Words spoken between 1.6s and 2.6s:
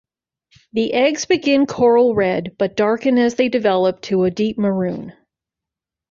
coral red,